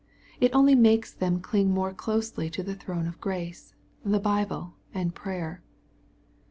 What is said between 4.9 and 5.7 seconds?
and prayer.